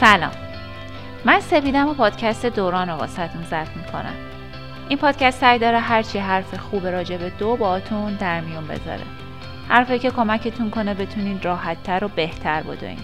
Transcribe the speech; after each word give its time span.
سلام. 0.00 0.32
من 1.24 1.40
سپیدم 1.40 1.88
و 1.88 1.94
پادکست 1.94 2.46
دوران 2.46 2.88
رو 2.88 2.94
واسهتون 2.94 3.42
ضبط 3.42 3.76
می‌کنم. 3.76 4.14
این 4.88 4.98
پادکست 4.98 5.40
سعی 5.40 5.58
داره 5.58 5.78
هرچی 5.78 6.18
حرف 6.18 6.54
خوب 6.54 6.86
راجع 6.86 7.16
به 7.16 7.30
دو 7.30 7.56
باتون 7.56 8.14
در 8.14 8.40
میون 8.40 8.66
بذاره. 8.66 9.02
حرفی 9.68 9.98
که 9.98 10.10
کمکتون 10.10 10.70
کنه 10.70 10.94
بتونید 10.94 11.44
راحتتر 11.44 12.04
و 12.04 12.08
بهتر 12.08 12.62
بدوین. 12.62 12.98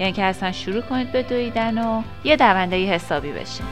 یعنی 0.00 0.12
که 0.12 0.22
اصلا 0.22 0.52
شروع 0.52 0.80
کنید 0.80 1.12
به 1.12 1.22
دویدن 1.22 1.78
و 1.78 2.02
یه 2.24 2.36
دونده 2.36 2.76
حسابی 2.76 3.32
بشین 3.32 3.66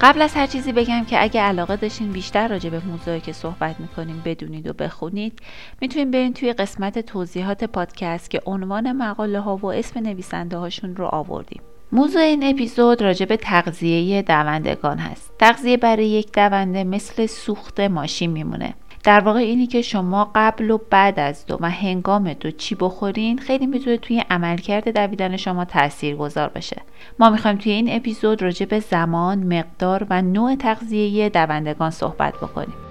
قبل 0.00 0.22
از 0.22 0.34
هر 0.34 0.46
چیزی 0.46 0.72
بگم 0.72 1.04
که 1.04 1.22
اگه 1.22 1.40
علاقه 1.40 1.76
داشتین 1.76 2.12
بیشتر 2.12 2.48
راجع 2.48 2.70
به 2.70 2.80
موضوعی 2.86 3.20
که 3.20 3.32
صحبت 3.32 3.80
می‌کنیم 3.80 4.22
بدونید 4.24 4.66
و 4.66 4.72
بخونید 4.72 5.38
می‌تونید 5.80 6.10
برین 6.10 6.32
توی 6.32 6.52
قسمت 6.52 6.98
توضیحات 6.98 7.64
پادکست 7.64 8.30
که 8.30 8.40
عنوان 8.46 8.92
مقاله 8.92 9.40
ها 9.40 9.56
و 9.56 9.66
اسم 9.66 10.00
نویسنده 10.00 10.56
هاشون 10.56 10.96
رو 10.96 11.04
آوردیم. 11.04 11.62
موضوع 11.94 12.22
این 12.22 12.44
اپیزود 12.44 13.02
راجع 13.02 13.26
به 13.26 13.36
تغذیه 13.36 14.22
دوندگان 14.22 14.98
هست. 14.98 15.32
تغذیه 15.38 15.76
برای 15.76 16.06
یک 16.06 16.32
دونده 16.32 16.84
مثل 16.84 17.26
سوخت 17.26 17.80
ماشین 17.80 18.30
میمونه. 18.30 18.74
در 19.04 19.20
واقع 19.20 19.38
اینی 19.38 19.66
که 19.66 19.82
شما 19.82 20.30
قبل 20.34 20.70
و 20.70 20.78
بعد 20.90 21.20
از 21.20 21.46
دو 21.46 21.58
و 21.60 21.70
هنگام 21.70 22.32
دو 22.32 22.50
چی 22.50 22.74
بخورین 22.74 23.38
خیلی 23.38 23.66
می‌تونه 23.66 23.96
توی 23.96 24.24
عملکرد 24.30 24.88
دویدن 24.88 25.36
شما 25.36 25.64
تأثیر 25.64 26.16
گذار 26.16 26.48
باشه. 26.48 26.82
ما 27.18 27.30
می‌خوایم 27.30 27.56
توی 27.56 27.72
این 27.72 27.96
اپیزود 27.96 28.42
راجع 28.42 28.66
به 28.66 28.80
زمان، 28.80 29.58
مقدار 29.58 30.06
و 30.10 30.22
نوع 30.22 30.56
تغذیه 30.56 31.28
دوندگان 31.28 31.90
صحبت 31.90 32.34
بکنیم. 32.34 32.83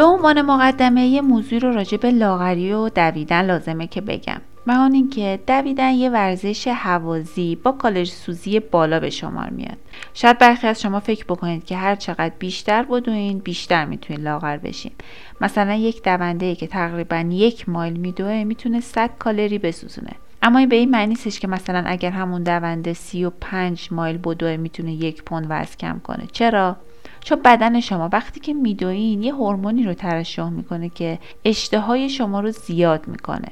به 0.00 0.06
عنوان 0.06 0.42
مقدمه 0.42 1.06
یه 1.06 1.20
موضوع 1.20 1.58
رو 1.58 1.72
راجع 1.72 1.96
به 1.96 2.10
لاغری 2.10 2.72
و 2.72 2.88
دویدن 2.88 3.44
لازمه 3.44 3.86
که 3.86 4.00
بگم. 4.00 4.40
و 4.66 4.70
آن 4.70 4.92
اینکه 4.92 5.38
دویدن 5.46 5.90
یه 5.90 6.10
ورزش 6.10 6.66
هوازی 6.66 7.56
با 7.56 7.72
کالری 7.72 8.04
سوزی 8.04 8.60
بالا 8.60 9.00
به 9.00 9.10
شمار 9.10 9.50
میاد. 9.50 9.76
شاید 10.14 10.38
برخی 10.38 10.66
از 10.66 10.80
شما 10.80 11.00
فکر 11.00 11.24
بکنید 11.24 11.64
که 11.64 11.76
هر 11.76 11.94
چقدر 11.96 12.32
بیشتر 12.38 12.82
بدوین 12.82 13.38
بیشتر 13.38 13.84
می‌تونید 13.84 14.22
لاغر 14.22 14.56
بشین. 14.56 14.92
مثلا 15.40 15.74
یک 15.74 16.02
دونده 16.02 16.54
که 16.54 16.66
تقریبا 16.66 17.24
یک 17.30 17.68
مایل 17.68 17.96
میدوه 17.96 18.44
می‌تونه 18.44 18.80
100 18.80 19.10
کالری 19.18 19.58
بسوزونه. 19.58 20.12
اما 20.42 20.58
این 20.58 20.68
به 20.68 20.76
این 20.76 20.90
معنی 20.90 21.06
نیستش 21.06 21.40
که 21.40 21.48
مثلا 21.48 21.82
اگر 21.86 22.10
همون 22.10 22.42
دونده 22.42 22.92
35 22.92 23.88
مایل 23.90 24.18
بدوه 24.18 24.56
می‌تونه 24.56 24.92
یک 24.92 25.22
پوند 25.22 25.46
وزن 25.48 25.74
کم 25.80 26.00
کنه. 26.04 26.26
چرا؟ 26.32 26.76
چون 27.20 27.40
بدن 27.44 27.80
شما 27.80 28.08
وقتی 28.12 28.40
که 28.40 28.54
میدوین 28.54 29.22
یه 29.22 29.34
هورمونی 29.34 29.84
رو 29.84 29.94
ترشح 29.94 30.48
می‌کنه 30.48 30.88
که 30.88 31.18
اشتهای 31.44 32.08
شما 32.08 32.40
رو 32.40 32.50
زیاد 32.50 33.08
می‌کنه. 33.08 33.48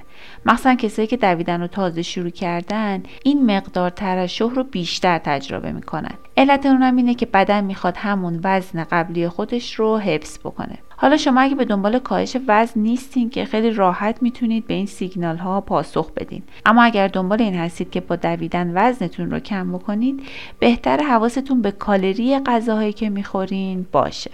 مثلا 0.47 0.75
کسایی 0.75 1.09
که 1.09 1.17
دویدن 1.17 1.61
رو 1.61 1.67
تازه 1.67 2.03
شروع 2.03 2.31
کردن 2.31 3.03
این 3.25 3.57
مقدار 3.57 3.91
ترشح 3.91 4.45
رو 4.55 4.65
بیشتر 4.65 5.19
تجربه 5.19 5.73
می‌کنن. 5.73 6.15
علت 6.38 6.66
اونم 6.66 6.97
اینه 6.97 7.15
که 7.15 7.26
بدن 7.26 7.65
می‌خواد 7.65 7.97
همون 7.97 8.41
وزن 8.44 8.84
قبلی 8.84 9.28
خودش 9.28 9.75
رو 9.75 9.99
حفظ 9.99 10.38
بکنه. 10.38 10.78
حالا 10.97 11.16
شما 11.16 11.41
اگه 11.41 11.54
به 11.54 11.65
دنبال 11.65 11.99
کاهش 11.99 12.37
وزن 12.49 12.81
نیستین 12.81 13.31
که 13.31 13.44
خیلی 13.44 13.71
راحت 13.71 14.22
می‌تونید 14.22 14.66
به 14.66 14.75
این 14.75 14.87
سیگنال 14.87 15.37
ها 15.37 15.60
پاسخ 15.60 16.12
بدین. 16.12 16.43
اما 16.66 16.82
اگر 16.82 17.09
دنبال 17.09 17.43
این 17.43 17.54
هستید 17.54 17.91
که 17.91 18.00
با 18.00 18.16
دویدن 18.16 18.72
وزنتون 18.75 19.31
رو 19.31 19.38
کم 19.38 19.72
بکنید 19.72 20.22
بهتر 20.59 21.03
حواستون 21.03 21.62
به 21.62 21.71
کالری 21.71 22.38
غذاهایی 22.38 22.93
که 22.93 23.10
می‌خورین 23.10 23.87
باشه. 23.93 24.31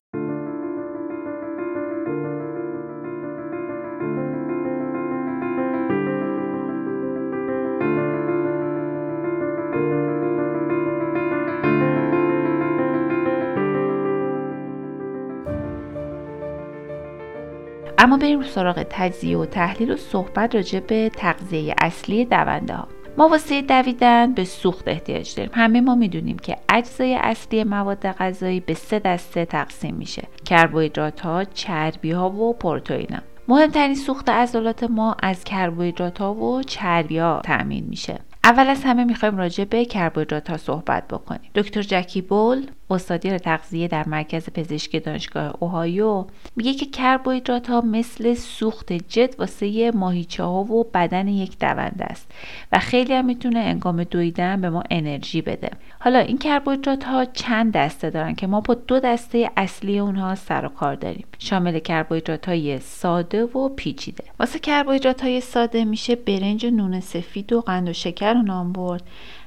اما 18.04 18.16
بریم 18.16 18.42
سراغ 18.42 18.86
تجزیه 18.90 19.38
و 19.38 19.46
تحلیل 19.46 19.90
و 19.90 19.96
صحبت 19.96 20.54
راجع 20.54 20.80
به 20.80 21.08
تغذیه 21.08 21.74
اصلی 21.78 22.24
دونده 22.24 22.74
ها. 22.74 22.88
ما 23.18 23.28
واسه 23.28 23.62
دویدن 23.62 24.32
به 24.32 24.44
سوخت 24.44 24.88
احتیاج 24.88 25.34
داریم. 25.34 25.50
همه 25.54 25.80
ما 25.80 25.94
می‌دونیم 25.94 26.38
که 26.38 26.56
اجزای 26.68 27.14
اصلی 27.14 27.64
مواد 27.64 28.06
غذایی 28.06 28.60
به 28.60 28.74
سه 28.74 28.98
دسته 28.98 29.44
تقسیم 29.44 29.94
میشه. 29.94 30.22
کربوهیدرات 30.44 31.20
ها 31.20 31.44
چربی 31.44 32.10
ها 32.10 32.30
و 32.30 32.52
پروتئین 32.52 33.18
مهمترین 33.48 33.94
سوخت 33.94 34.28
عضلات 34.28 34.84
ما 34.84 35.16
از 35.22 35.44
کربوهیدرات 35.44 36.18
ها 36.18 36.34
و 36.34 36.62
چربی 36.62 37.18
ها 37.18 37.40
تأمین 37.44 37.84
میشه. 37.88 38.20
اول 38.44 38.66
از 38.66 38.84
همه 38.84 39.04
می‌خوایم 39.04 39.36
راجع 39.36 39.64
به 39.64 39.84
کربوهیدرات 39.84 40.50
ها 40.50 40.56
صحبت 40.56 41.08
بکنیم. 41.08 41.50
دکتر 41.54 41.82
جکی 41.82 42.22
بول 42.22 42.66
استادی 42.90 43.38
تغذیه 43.38 43.88
در 43.88 44.08
مرکز 44.08 44.50
پزشکی 44.50 45.00
دانشگاه 45.00 45.54
اوهایو 45.60 46.26
میگه 46.56 46.74
که 46.74 46.86
کربوهیدرات 46.86 47.70
ها 47.70 47.80
مثل 47.80 48.34
سوخت 48.34 48.92
جد 48.92 49.40
واسه 49.40 49.90
ماهیچه 49.90 50.42
ها 50.42 50.64
و 50.64 50.84
بدن 50.94 51.28
یک 51.28 51.58
دونده 51.58 52.04
است 52.04 52.30
و 52.72 52.78
خیلی 52.78 53.14
هم 53.14 53.24
می‌تونه 53.24 53.58
انگام 53.58 54.04
دویدن 54.04 54.60
به 54.60 54.70
ما 54.70 54.82
انرژی 54.90 55.42
بده. 55.42 55.70
حالا 55.98 56.18
این 56.18 56.38
کربوهیدرات 56.38 57.04
ها 57.04 57.24
چند 57.24 57.72
دسته 57.72 58.10
دارن 58.10 58.34
که 58.34 58.46
ما 58.46 58.60
با 58.60 58.74
دو 58.74 59.00
دسته 59.00 59.50
اصلی 59.56 59.98
اونها 59.98 60.34
سر 60.34 60.66
و 60.66 60.68
کار 60.68 60.94
داریم. 60.94 61.26
شامل 61.38 61.78
کربوهیدرات 61.78 62.48
های 62.48 62.78
ساده 62.78 63.44
و 63.44 63.68
پیچیده. 63.68 64.24
واسه 64.40 64.58
کربوهیدرات 64.58 65.22
های 65.22 65.40
ساده 65.40 65.84
میشه 65.84 66.16
برنج 66.16 66.64
و 66.64 66.70
نون 66.70 67.00
سفید 67.00 67.52
و 67.52 67.60
قند 67.60 67.88
و 67.88 67.92
شکر 67.92 68.34
و 68.36 68.42
نام 68.42 68.72
برد. 68.72 69.02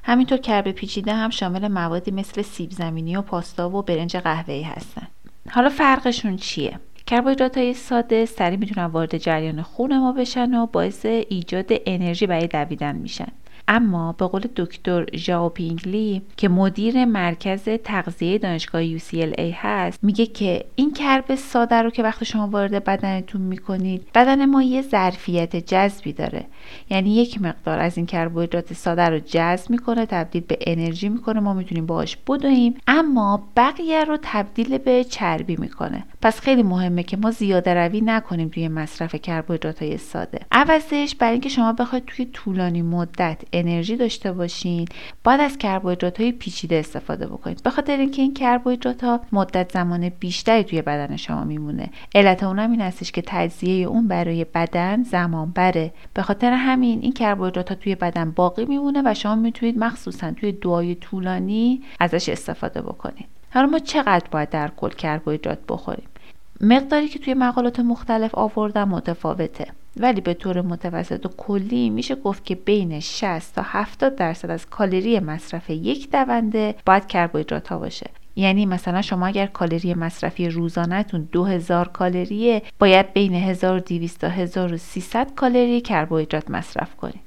همینطور 0.08 0.38
کرب 0.38 0.72
پیچیده 0.72 1.14
هم 1.14 1.30
شامل 1.30 1.68
موادی 1.68 2.12
مثل 2.12 2.42
سیب 2.42 2.72
زمینی 2.72 3.16
و 3.16 3.22
پاستا 3.22 3.70
و 3.70 3.82
برنج 3.82 4.18
قهوه‌ای 4.18 4.64
هستن. 4.64 5.08
حالا 5.50 5.70
فرقشون 5.70 6.36
چیه؟ 6.36 6.80
کربوهیدرات 7.08 7.58
های 7.58 7.74
ساده 7.74 8.26
سریع 8.26 8.60
می‌تونن 8.60 8.86
وارد 8.86 9.18
جریان 9.18 9.62
خون 9.62 9.98
ما 9.98 10.12
بشن 10.12 10.54
و 10.54 10.66
باعث 10.66 11.06
ایجاد 11.06 11.66
انرژی 11.70 12.28
برای 12.28 12.48
دویدن 12.48 12.96
میشن. 12.96 13.28
اما 13.68 14.12
به 14.12 14.28
قول 14.28 14.42
دکتر 14.56 15.06
ژاو 15.16 15.50
پینگلی 15.50 16.22
که 16.38 16.50
مدیر 16.50 17.06
مرکز 17.06 17.64
تغذیه 17.84 18.38
دانشگاه 18.38 18.98
UCLA 18.98 19.54
هست 19.54 20.04
میگه 20.04 20.26
که 20.26 20.66
این 20.76 20.94
کرب 20.94 21.36
ساده 21.36 21.76
رو 21.76 21.90
که 21.90 22.04
وقتی 22.04 22.26
شما 22.26 22.48
وارد 22.48 22.84
بدنتون 22.84 23.42
می‌کنید 23.42 24.08
بدن 24.16 24.46
ما 24.46 24.64
یه 24.64 24.82
ظرفیت 24.82 25.56
جذبی 25.56 26.14
داره. 26.14 26.46
یعنی 26.90 27.16
یک 27.16 27.42
مقدار 27.42 27.80
از 27.80 27.98
این 27.98 28.06
کربوهیدرات 28.06 28.74
ساده 28.74 29.10
رو 29.10 29.20
جذب 29.20 29.70
می‌کنه 29.70 30.06
تبدیل 30.06 30.44
به 30.48 30.58
انرژی 30.62 31.10
می‌کنه 31.10 31.40
ما 31.40 31.54
می‌تونیم 31.54 31.86
باهاش 31.86 32.18
بدویم 32.18 32.76
اما 32.88 33.44
بقیه 33.56 34.04
رو 34.04 34.18
تبدیل 34.22 34.78
به 34.78 35.04
چربی 35.04 35.56
می‌کنه. 35.56 36.04
پس 36.22 36.40
خیلی 36.40 36.64
مهمه 36.64 37.04
که 37.04 37.18
ما 37.18 37.32
زیاده 37.32 37.74
روی 37.74 38.02
نکنیم 38.02 38.50
توی 38.50 38.68
مصرف 38.68 39.16
کربوهیدرات 39.16 39.84
های 39.84 39.98
ساده. 39.98 40.40
عوضش 40.52 41.16
برای 41.20 41.32
اینکه 41.32 41.50
شما 41.50 41.74
بخواید 41.74 42.06
توی 42.06 42.26
طولانی 42.26 42.82
مدت 42.82 43.42
انرژی 43.60 43.96
داشته 43.96 44.32
باشین. 44.32 44.88
باید 45.24 45.42
از 45.42 45.58
کربوهیدرات 45.58 46.22
های 46.22 46.32
پیچیده 46.32 46.76
استفاده 46.76 47.28
بکنید. 47.28 47.64
به 47.64 47.70
خاطر 47.70 47.98
اینکه 47.98 48.22
این 48.22 48.34
کربوهیدرات 48.34 49.04
ها 49.04 49.20
مدت 49.32 49.72
زمان 49.72 50.10
بیشتری 50.10 50.64
توی 50.64 50.82
بدن 50.82 51.16
شما 51.16 51.44
میمونه. 51.44 51.90
علت 52.16 52.44
اونم 52.44 52.72
این 52.72 52.82
هستش 52.82 53.12
که 53.12 53.24
تجزیه 53.26 53.88
اون 53.88 54.08
برای 54.08 54.46
بدن 54.56 55.04
زمان 55.04 55.52
بره. 55.52 55.94
به 56.14 56.22
خاطر 56.22 56.52
همین 56.52 57.00
این 57.02 57.12
کربوهیدرات 57.12 57.70
ها 57.70 57.76
توی 57.76 57.96
بدن 57.96 58.32
باقی 58.32 58.66
میمونه 58.66 59.02
و 59.06 59.14
شما 59.14 59.36
می‌تونید 59.36 59.80
مخصوصا 59.80 60.32
توی 60.32 60.52
دعای 60.52 60.96
طولانی 60.96 61.82
ازش 62.00 62.30
استفاده 62.30 62.82
بکنید. 62.82 63.26
حالا 63.54 63.68
ما 63.68 63.80
چقدر 63.80 64.26
باید 64.32 64.50
در 64.50 64.72
کل 64.78 64.90
کربوهیدرات 64.90 65.60
بخوریم؟ 65.70 66.08
مقداری 66.62 67.08
که 67.08 67.20
توی 67.20 67.34
مقالات 67.34 67.80
مختلف 67.80 68.36
آوردم 68.36 68.90
متفاوته. 68.90 69.68
ولی 70.00 70.22
به 70.22 70.34
طور 70.34 70.62
متوسط 70.62 71.26
و 71.26 71.30
کلی 71.38 71.90
میشه 71.90 72.16
گفت 72.16 72.46
که 72.46 72.56
بین 72.56 73.00
60 73.00 73.56
تا 73.56 73.62
70 73.66 74.16
درصد 74.16 74.50
از 74.50 74.70
کالری 74.70 75.20
مصرف 75.20 75.70
یک 75.70 76.12
دونده 76.12 76.76
باید 76.86 77.08
کربوهیدرات 77.08 77.68
ها 77.68 77.78
باشه. 77.78 78.10
یعنی 78.36 78.66
مثلا 78.66 79.02
شما 79.02 79.28
اگر 79.28 79.46
کالری 79.46 79.94
مصرفی 79.94 80.50
روزانهتون 80.50 81.28
2000 81.32 81.88
کالریه 81.88 82.62
باید 82.80 83.14
بین 83.14 83.34
1200 83.34 84.22
تا 84.22 84.28
1300 84.28 85.36
کالری 85.36 85.82
کربوهیدرات 85.82 86.52
مصرف 86.52 86.96
کنید. 86.96 87.27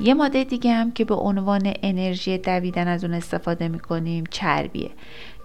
یه 0.00 0.14
ماده 0.14 0.44
دیگه 0.44 0.72
هم 0.72 0.90
که 0.92 1.04
به 1.04 1.14
عنوان 1.14 1.72
انرژی 1.82 2.38
دویدن 2.38 2.88
از 2.88 3.04
اون 3.04 3.14
استفاده 3.14 3.68
می‌کنیم 3.68 4.24
چربیه. 4.30 4.90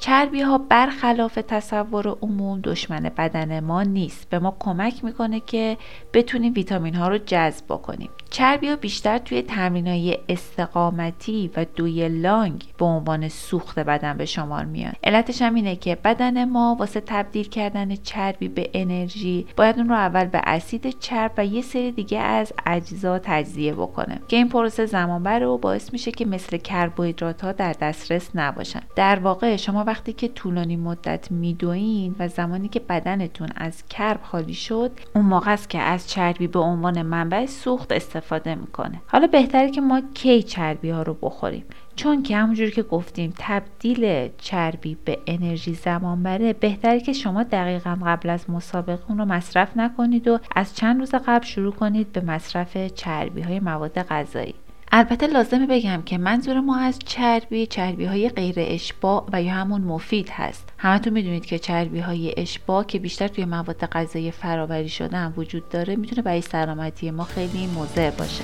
چربی 0.03 0.41
ها 0.41 0.57
برخلاف 0.57 1.39
تصور 1.47 2.07
عموم 2.21 2.59
دشمن 2.63 3.11
بدن 3.17 3.59
ما 3.59 3.83
نیست. 3.83 4.29
به 4.29 4.39
ما 4.39 4.55
کمک 4.59 5.03
می‌کنه 5.03 5.39
که 5.39 5.77
بتونیم 6.13 6.53
ویتامین 6.53 6.95
ها 6.95 7.07
رو 7.07 7.17
جذب 7.17 7.67
کنیم 7.67 8.09
چربی 8.29 8.67
ها 8.67 8.75
بیشتر 8.75 9.17
توی 9.17 9.41
تمرین 9.41 9.88
های 9.88 10.17
استقامتی 10.29 11.51
و 11.55 11.65
دوی 11.75 12.09
لانگ 12.09 12.63
به 12.77 12.85
عنوان 12.85 13.29
سوخت 13.29 13.79
بدن 13.79 14.17
به 14.17 14.25
شمار 14.25 14.65
میاد 14.65 14.95
علتش 15.03 15.41
هم 15.41 15.55
اینه 15.55 15.75
که 15.75 15.95
بدن 15.95 16.50
ما 16.50 16.75
واسه 16.79 17.01
تبدیل 17.05 17.50
کردن 17.50 17.95
چربی 17.95 18.47
به 18.47 18.69
انرژی 18.73 19.47
باید 19.57 19.77
اون 19.77 19.89
رو 19.89 19.95
اول 19.95 20.25
به 20.25 20.41
اسید 20.44 21.00
چرب 21.00 21.31
و 21.38 21.45
یه 21.45 21.61
سری 21.61 21.91
دیگه 21.91 22.19
از 22.19 22.53
اجزا 22.65 23.19
تجزیه 23.19 23.73
بکنه. 23.73 24.19
که 24.27 24.38
این 24.38 24.50
پروسه 24.50 24.85
زمان 24.85 25.23
بره 25.23 25.45
و 25.45 25.57
باعث 25.57 25.94
میشه 25.94 26.11
که 26.11 26.25
مثل 26.25 26.57
کربوهیدرات 26.57 27.41
ها 27.41 27.51
در 27.51 27.73
دسترس 27.81 28.29
نباشن. 28.35 28.81
در 28.95 29.19
واقع 29.19 29.55
شما 29.55 29.83
وقتی 29.94 30.13
که 30.13 30.28
طولانی 30.28 30.75
مدت 30.75 31.31
میدوین 31.31 32.16
و 32.19 32.28
زمانی 32.28 32.68
که 32.68 32.80
بدنتون 32.80 33.50
از 33.56 33.84
کرب 33.88 34.19
خالی 34.24 34.54
شد 34.54 34.92
اون 35.16 35.25
موقع 35.25 35.54
است 35.54 35.69
که 35.69 35.80
از 35.80 36.10
چربی 36.10 36.48
به 36.48 36.60
عنوان 36.60 37.01
منبع 37.01 37.45
سوخت 37.45 37.92
استفاده 37.92 38.56
می‌کنه. 38.56 39.01
حالا 39.07 39.28
بهتره 39.28 39.72
که 39.72 39.81
ما 39.81 40.01
کی 40.13 40.44
چربی 40.44 40.90
ها 40.90 41.01
رو 41.01 41.13
بخوریم. 41.13 41.66
چون 41.95 42.24
که 42.24 42.38
همونجوری 42.38 42.72
که 42.72 42.84
گفتیم 42.84 43.34
تبدیل 43.38 44.30
چربی 44.38 44.98
به 45.06 45.19
انرژی 45.28 45.74
زمان 45.74 46.24
بره 46.24 46.54
بهتره 46.54 47.00
که 47.00 47.13
شما 47.13 47.44
دقیقا 47.44 47.98
قبل 48.06 48.30
از 48.30 48.50
مسابقه 48.50 49.04
اون 49.10 49.18
رو 49.18 49.25
مصرف 49.25 49.78
نکنید 49.78 50.28
و 50.28 50.39
از 50.56 50.75
چند 50.75 51.00
روز 51.00 51.16
قبل 51.16 51.46
شروع 51.46 51.74
کنید 51.74 52.12
به 52.12 52.22
مصرف 52.22 52.78
چربی 52.78 53.42
های 53.42 53.60
مواد 53.60 54.01
غذایی. 54.01 54.56
البته 54.95 55.28
لازمه 55.28 55.68
بگم 55.68 56.01
که 56.06 56.18
منظور 56.18 56.60
ما 56.60 56.78
از 56.78 57.00
چربی 57.06 57.66
چربی 57.66 58.06
های 58.06 58.30
غیر 58.30 58.56
اشباع 58.57 59.25
و 59.34 59.42
یا 59.42 59.54
همون 59.54 59.81
مفید 59.81 60.30
هست. 60.30 60.69
همتون 60.78 61.13
می‌دونید 61.13 61.45
که 61.45 61.60
چربی 61.60 62.00
های 62.00 62.34
اشباع 62.38 62.84
که 62.84 63.00
بیشتر 63.00 63.28
توی 63.28 63.45
مواد 63.45 63.86
غذایی 63.86 64.31
فراوری 64.31 64.90
شدن 64.90 65.34
وجود 65.38 65.69
داره 65.69 65.95
می‌تونه 65.95 66.22
برای 66.22 66.42
سلامتی 66.42 67.12
ما 67.12 67.24
خیلی 67.24 67.68
مضر 67.68 68.12
باشه. 68.12 68.44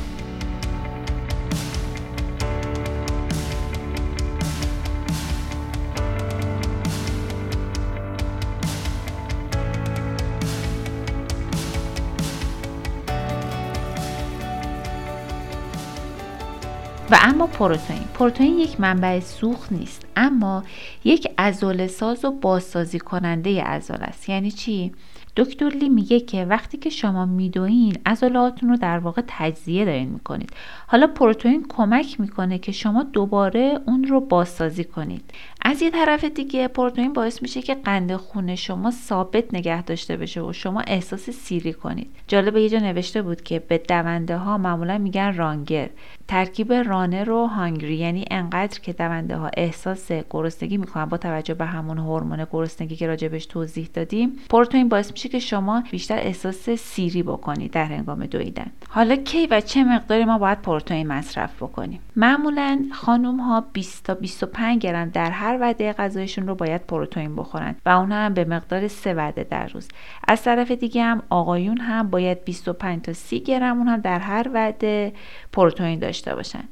پروتئین. 17.60 18.04
پروتئین 18.14 18.60
یک 18.60 18.80
منبع 18.80 19.20
سوخت 19.20 19.72
نیست 19.72 20.06
اما 20.16 20.64
یک 21.04 21.28
عضله 21.38 21.88
ساز 21.88 22.26
و 22.26 22.32
بازسازی 22.32 23.00
کننده 23.00 23.64
عضله 23.64 24.04
است. 24.04 24.30
یعنی 24.30 24.52
چی؟ 24.52 24.92
دکتر 25.38 25.70
لی 25.70 25.90
میگه 25.90 26.20
که 26.20 26.46
وقتی 26.46 26.78
که 26.78 26.90
شما 26.90 27.26
میدوین 27.26 27.98
عضلاتتون 28.06 28.70
رو 28.70 28.78
در 28.78 29.00
واقع 29.00 29.22
تجزیه 29.28 29.86
دارین 29.86 30.10
می‌کنید. 30.10 30.50
حالا 30.88 31.08
پروتئین 31.08 31.66
کمک 31.70 32.20
می‌کنه 32.20 32.58
که 32.58 32.72
شما 32.72 33.04
دوباره 33.04 33.80
اون 33.86 34.04
رو 34.04 34.22
بازسازی 34.22 34.84
کنید. 34.84 35.32
از 35.62 35.82
یه 35.82 35.92
طرف 35.92 36.24
دیگه 36.24 36.68
پروتئین 36.68 37.14
باعث 37.14 37.42
میشه 37.42 37.62
که 37.62 37.76
قند 37.76 38.16
خون 38.16 38.56
شما 38.56 38.92
ثابت 38.92 39.54
نگه 39.54 39.82
داشته 39.82 40.18
بشه 40.18 40.42
و 40.42 40.54
شما 40.54 40.82
احساس 40.88 41.30
سیری 41.30 41.74
کنید. 41.74 42.10
جالب 42.28 42.58
یه 42.58 42.70
جا 42.70 42.80
نوشته 42.80 43.22
بود 43.22 43.42
که 43.42 43.60
به 43.60 43.78
دونده 43.78 44.38
ها 44.38 44.58
معمولا 44.58 44.98
میگن 44.98 45.34
رانگر. 45.34 45.90
ترکیب 46.28 46.74
رانر 46.74 47.30
و 47.30 47.48
هانگری 47.48 47.96
یعنی 47.96 48.26
انقدر 48.32 48.80
که 48.80 48.94
دونده 48.94 49.38
ها 49.38 49.50
احساس 49.58 50.12
گرسنگی 50.30 50.78
می‌کنن 50.78 51.06
با 51.06 51.18
توجه 51.18 51.54
به 51.54 51.66
همون 51.66 51.98
هورمون 51.98 52.48
گرسنگی 52.52 52.96
که 52.96 53.08
راجبش 53.08 53.46
توضیح 53.46 53.90
دادیم 53.94 54.32
پروتئین 54.50 54.90
باعث 54.90 55.12
میشه 55.12 55.30
که 55.30 55.40
شما 55.40 55.84
بیشتر 55.92 56.18
احساس 56.18 56.70
سیری 56.70 57.24
بکنید 57.24 57.72
در 57.72 57.86
هنگام 57.86 58.26
دویدن. 58.26 58.72
حالا 58.90 59.16
کی 59.16 59.48
و 59.48 59.62
چه 59.62 59.84
مقداری 59.84 60.26
ما 60.26 60.38
باید 60.38 60.62
پروتئین 60.62 61.08
مصرف 61.08 61.64
بکنیم؟ 61.64 62.00
معمولا 62.16 62.86
خانم 62.92 63.40
ها 63.40 63.66
20 63.74 64.04
تا 64.04 64.14
25 64.14 64.82
گرم 64.82 65.10
در 65.10 65.32
هر 65.32 65.59
وعده 65.60 65.94
غذایشون 65.94 66.48
رو 66.48 66.56
باید 66.56 66.86
پروتئین 66.86 67.36
بخورن 67.36 67.76
و 67.86 67.90
اون 67.90 68.12
هم 68.12 68.34
به 68.34 68.46
مقدار 68.46 68.88
3 68.88 69.14
وعده 69.14 69.44
در 69.44 69.68
روز. 69.68 69.88
از 70.28 70.44
طرف 70.44 70.72
دیگه 70.72 71.04
هم 71.04 71.24
آقایون 71.30 71.78
هم 71.78 72.10
باید 72.10 72.44
25 72.44 73.02
تا 73.02 73.14
30 73.14 73.40
گرم 73.40 73.78
اون 73.78 73.88
هم 73.88 74.02
در 74.02 74.20
هر 74.20 74.50
وعده 74.54 75.14
پروتئین 75.52 76.00
داشته 76.00 76.36
باشن. 76.36 76.64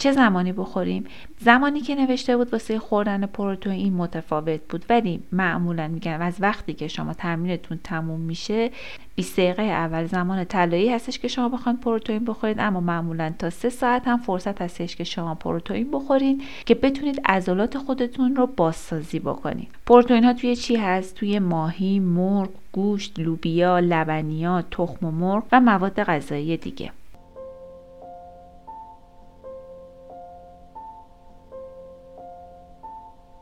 چه 0.00 0.12
زمانی 0.12 0.52
بخوریم؟ 0.52 1.04
زمانی 1.38 1.80
که 1.80 1.94
نوشته 1.94 2.36
بود 2.36 2.52
واسه 2.52 2.78
خوردن 2.78 3.26
پروتئین 3.26 3.92
متفاوت 3.94 4.60
بود. 4.68 4.84
ولی 4.88 5.22
معمولا 5.32 5.88
میگن 5.88 6.22
از 6.22 6.36
وقتی 6.40 6.74
که 6.74 6.88
شما 6.88 7.14
تمرینتون 7.14 7.80
تموم 7.84 8.20
میشه 8.20 8.70
20 9.14 9.36
دقیقه 9.36 9.62
اول 9.62 10.06
زمان 10.06 10.44
طلایی 10.44 10.88
هستش 10.88 11.18
که 11.18 11.28
شما 11.28 11.48
بخواید 11.48 11.80
پروتئین 11.80 12.24
بخورید 12.24 12.56
اما 12.60 12.80
معمولا 12.80 13.34
تا 13.38 13.50
3 13.50 13.68
ساعت 13.68 14.08
هم 14.08 14.18
فرصت 14.18 14.62
هستش 14.62 14.96
که 14.96 15.04
شما 15.04 15.34
پروتئین 15.34 15.90
بخورید 15.90 16.42
که 16.66 16.74
بتونید 16.74 17.20
عضلات 17.24 17.78
خودتون 17.78 18.36
رو 18.36 18.46
بازسازی 18.46 19.18
بکنید 19.18 19.68
پروتئین 19.86 20.24
ها 20.24 20.32
توی 20.32 20.56
چی 20.56 20.76
هست؟ 20.76 21.14
توی 21.14 21.38
ماهی 21.38 22.00
مرغ 22.00 22.48
گوشت 22.72 23.18
لوبیا 23.18 23.78
لبنیات 23.78 24.64
تخم 24.70 25.06
مرغ 25.06 25.44
و 25.52 25.60
مواد 25.60 26.02
غذایی 26.02 26.56
دیگه. 26.56 26.92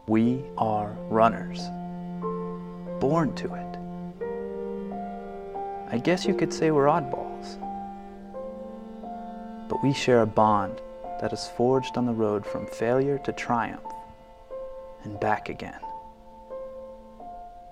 We 0.09 0.43
are 0.57 0.97
runners, 1.11 1.61
born 2.99 3.35
to 3.35 3.55
it. 3.55 3.79
I 5.93 5.99
guess 5.99 6.25
you 6.25 6.33
could 6.35 6.51
say 6.51 6.71
we're 6.71 6.87
oddballs. 6.87 7.59
But 9.69 9.83
we 9.85 9.93
share 9.93 10.23
a 10.23 10.27
bond 10.27 10.81
that 11.21 11.35
is 11.35 11.49
forged 11.49 11.99
on 11.99 12.07
the 12.07 12.15
road 12.15 12.47
from 12.47 12.67
failure 12.67 13.19
to 13.19 13.33
triumph 13.33 13.85
and 15.05 15.21
back 15.21 15.51
again. 15.51 15.81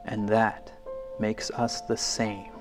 And 0.04 0.28
that 0.28 0.70
makes 1.18 1.50
us 1.52 1.80
the 1.80 1.96
same. 1.96 2.52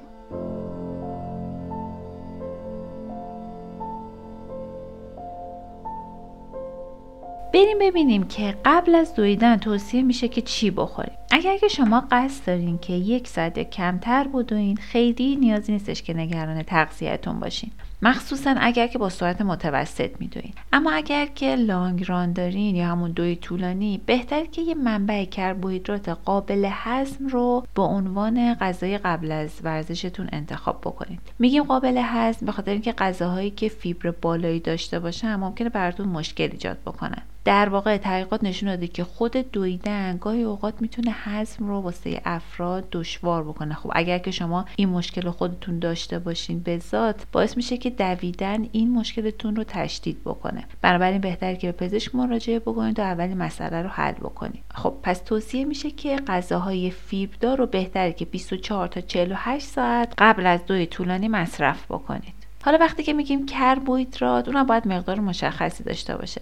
بریم 7.55 7.79
ببینیم 7.79 8.23
که 8.23 8.55
قبل 8.65 8.95
از 8.95 9.15
دویدن 9.15 9.57
توصیه 9.57 10.01
میشه 10.01 10.27
که 10.27 10.41
چی 10.41 10.71
بخوریم. 10.71 11.17
اگر 11.31 11.57
که 11.57 11.67
شما 11.67 12.03
قصد 12.11 12.47
دارین 12.47 12.77
که 12.77 12.93
یک 12.93 13.27
ساعت 13.27 13.59
کمتر 13.59 14.27
بدوین 14.33 14.75
خیلی 14.77 15.35
نیازی 15.35 15.71
نیستش 15.71 16.03
که 16.03 16.13
نگران 16.13 16.63
تغذیهتون 16.63 17.39
باشین. 17.39 17.71
مخصوصا 18.01 18.55
اگر 18.59 18.87
که 18.87 18.97
با 18.97 19.09
سرعت 19.09 19.41
متوسط 19.41 20.09
میدوین. 20.19 20.53
اما 20.73 20.91
اگر 20.91 21.25
که 21.25 21.55
لانگ 21.55 22.09
ران 22.09 22.33
دارین 22.33 22.75
یا 22.75 22.87
همون 22.87 23.11
دوی 23.11 23.35
طولانی 23.35 24.01
بهتر 24.05 24.45
که 24.45 24.61
یه 24.61 24.75
منبع 24.75 25.25
کربوهیدرات 25.25 26.09
قابل 26.09 26.69
هضم 26.71 27.27
رو 27.27 27.67
به 27.75 27.81
عنوان 27.81 28.53
غذای 28.53 28.97
قبل 28.97 29.31
از 29.31 29.51
ورزشتون 29.63 30.29
انتخاب 30.31 30.81
بکنید 30.81 31.19
میگیم 31.39 31.63
قابل 31.63 32.01
هضم 32.03 32.45
به 32.45 32.51
خاطر 32.51 32.71
اینکه 32.71 32.91
غذاهایی 32.91 33.51
که 33.51 33.69
فیبر 33.69 34.11
بالایی 34.11 34.59
داشته 34.59 34.99
باشن 34.99 35.35
ممکنه 35.35 35.69
براتون 35.69 36.07
مشکل 36.07 36.49
ایجاد 36.51 36.77
بکنن. 36.85 37.21
در 37.45 37.69
واقع 37.69 37.97
تحقیقات 37.97 38.43
نشون 38.43 38.69
داده 38.69 38.87
که 38.87 39.03
خود 39.03 39.31
دویدن 39.31 40.17
گاهی 40.17 40.43
اوقات 40.43 40.81
می‌تونه 40.81 41.11
هضم 41.11 41.67
رو 41.67 41.81
واسه 41.81 42.21
افراد 42.25 42.87
دشوار 42.91 43.43
بکنه. 43.43 43.73
خب 43.73 43.91
اگر 43.93 44.17
که 44.17 44.31
شما 44.31 44.65
این 44.75 44.89
مشکل 44.89 45.29
خودتون 45.29 45.79
داشته 45.79 46.19
باشین 46.19 46.59
به 46.59 46.77
ذات 46.77 47.25
باعث 47.31 47.57
میشه 47.57 47.77
که 47.77 47.89
دویدن 47.89 48.67
این 48.71 48.91
مشکلتون 48.91 49.55
رو 49.55 49.63
تشدید 49.63 50.23
بکنه. 50.25 50.63
بنابراین 50.81 51.21
بهتره 51.21 51.55
که 51.55 51.71
به 51.71 51.87
پزشک 51.87 52.15
مراجعه 52.15 52.59
بکنید 52.59 52.99
و 52.99 53.01
اولی 53.01 53.33
مسئله 53.33 53.81
رو 53.81 53.89
حل 53.89 54.13
بکنید. 54.13 54.63
خب 54.73 54.93
پس 55.03 55.19
توصیه 55.19 55.65
میشه 55.65 55.91
که 55.91 56.15
غذاهای 56.15 56.91
فیبردار 56.91 57.57
رو 57.57 57.65
بهتره 57.65 58.13
که 58.13 58.25
24 58.25 58.87
تا 58.87 59.01
48 59.01 59.65
ساعت 59.67 60.13
قبل 60.17 60.45
از 60.45 60.65
دوی 60.65 60.85
طولانی 60.85 61.27
مصرف 61.27 61.85
بکنید. 61.85 62.34
حالا 62.65 62.77
وقتی 62.77 63.03
که 63.03 63.13
میگیم 63.13 63.45
کربوهیدرات 63.45 64.47
اونم 64.47 64.63
باید 64.63 64.87
مقدار 64.87 65.19
مشخصی 65.19 65.83
داشته 65.83 66.17
باشه. 66.17 66.41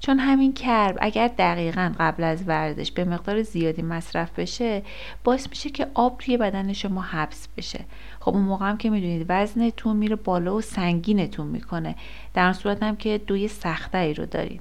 چون 0.00 0.18
همین 0.18 0.52
کرب 0.52 0.98
اگر 1.00 1.28
دقیقا 1.28 1.92
قبل 1.98 2.24
از 2.24 2.48
ورزش 2.48 2.92
به 2.92 3.04
مقدار 3.04 3.42
زیادی 3.42 3.82
مصرف 3.82 4.38
بشه 4.38 4.82
باعث 5.24 5.48
میشه 5.48 5.70
که 5.70 5.86
آب 5.94 6.18
توی 6.18 6.36
بدن 6.36 6.72
شما 6.72 7.00
حبس 7.02 7.48
بشه. 7.56 7.84
خب 8.20 8.34
اون 8.34 8.42
موقع 8.42 8.68
هم 8.68 8.76
که 8.76 8.90
می‌دونید 8.90 9.26
وزنتون 9.28 9.96
میره 9.96 10.16
بالا 10.16 10.54
و 10.54 10.60
سنگینتون 10.60 11.46
می‌کنه. 11.46 11.94
در 12.34 12.52
صورت 12.52 12.82
هم 12.82 12.96
که 12.96 13.20
دوی 13.26 13.48
سختری 13.48 14.14
رو 14.14 14.26
دارید. 14.26 14.60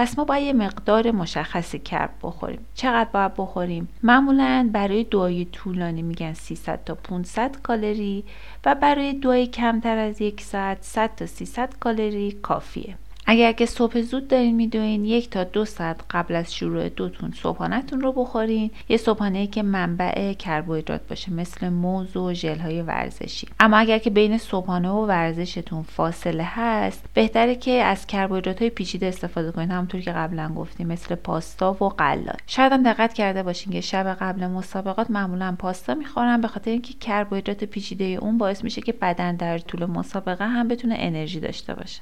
پس 0.00 0.18
ما 0.18 0.24
باید 0.24 0.42
یه 0.46 0.52
مقدار 0.52 1.10
مشخصی 1.10 1.78
کرب 1.78 2.10
بخوریم. 2.22 2.66
چقدر 2.74 3.08
باید 3.12 3.34
بخوریم؟ 3.36 3.88
معمولا 4.02 4.70
برای 4.72 5.04
دعای 5.04 5.44
طولانی 5.44 6.02
میگن 6.02 6.32
300 6.32 6.84
تا 6.84 6.94
500 6.94 7.56
کالری 7.62 8.24
و 8.64 8.74
برای 8.74 9.12
دعای 9.12 9.46
کمتر 9.46 9.98
از 9.98 10.20
یک 10.20 10.40
ساعت 10.40 10.78
100 10.80 11.14
تا 11.16 11.26
300 11.26 11.74
کالری 11.80 12.32
کافیه. 12.32 12.94
اگر 13.30 13.52
که 13.52 13.66
صبح 13.66 14.00
زود 14.00 14.28
دارین 14.28 14.56
میدوین 14.56 15.04
یک 15.04 15.30
تا 15.30 15.44
دو 15.44 15.64
ساعت 15.64 16.00
قبل 16.10 16.34
از 16.34 16.54
شروع 16.54 16.88
دوتون 16.88 17.32
صبحانهتون 17.42 18.00
رو 18.00 18.12
بخورین. 18.12 18.70
یه 18.88 18.96
صبحانه 18.96 19.46
که 19.46 19.62
منبع 19.62 20.32
کربوهیدرات 20.32 21.00
باشه 21.08 21.32
مثل 21.32 21.68
موز 21.68 22.16
و 22.16 22.34
ژل 22.34 22.58
های 22.58 22.82
ورزشی. 22.82 23.48
اما 23.60 23.76
اگر 23.76 23.98
که 23.98 24.10
بین 24.10 24.38
صبحانه 24.38 24.88
و 24.90 25.06
ورزشتون 25.06 25.82
فاصله 25.82 26.44
هست 26.46 27.04
بهتره 27.14 27.54
که 27.54 27.70
از 27.70 28.06
کربوهیدرات 28.06 28.58
های 28.58 28.70
پیچیده 28.70 29.06
استفاده 29.06 29.52
کنید 29.52 29.70
همونطور 29.70 30.00
که 30.00 30.12
قبلا 30.12 30.48
گفتیم 30.56 30.86
مثل 30.86 31.14
پاستا 31.14 31.72
و 31.72 31.88
غلات. 31.88 32.38
شاید 32.46 32.72
هم 32.72 32.82
دقت 32.82 33.12
کرده 33.12 33.42
باشین 33.42 33.72
که 33.72 33.80
شب 33.80 34.16
قبل 34.20 34.46
مسابقات 34.46 35.10
معمولا 35.10 35.56
پاستا 35.58 35.94
می‌خورن 35.94 36.40
به 36.40 36.48
خاطر 36.48 36.70
اینکه 36.70 36.94
کربوهیدرات 36.94 37.64
پیچیده 37.64 38.04
اون 38.04 38.38
باعث 38.38 38.64
میشه 38.64 38.80
که 38.80 38.92
بدن 38.92 39.36
در 39.36 39.58
طول 39.58 39.86
مسابقه 39.86 40.48
هم 40.48 40.68
بتونه 40.68 40.94
انرژی 40.98 41.40
داشته 41.40 41.74
باشه. 41.74 42.00